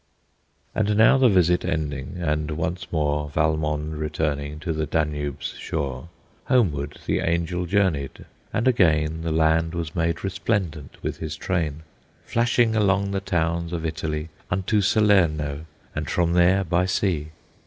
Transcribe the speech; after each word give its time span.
And 0.73 0.97
now 0.97 1.19
the 1.19 1.29
visit 1.29 1.63
ending, 1.63 2.15
and 2.17 2.49
once 2.49 2.91
more 2.91 3.29
Valmond 3.29 3.99
returning 3.99 4.57
to 4.61 4.73
the 4.73 4.87
Danube's 4.87 5.49
shore, 5.59 6.09
Homeward 6.45 6.97
the 7.05 7.19
Angel 7.19 7.67
journeyed, 7.67 8.25
and 8.51 8.67
again 8.67 9.21
The 9.21 9.31
land 9.31 9.75
was 9.75 9.95
made 9.95 10.23
resplendent 10.23 10.97
with 11.03 11.17
his 11.17 11.35
train, 11.35 11.83
Flashing 12.25 12.75
along 12.75 13.11
the 13.11 13.21
towns 13.21 13.73
of 13.73 13.85
Italy 13.85 14.29
Unto 14.49 14.81
Salerno, 14.81 15.67
and 15.93 16.09
from 16.09 16.33
there 16.33 16.63
by 16.63 16.87
sea. 16.87 17.29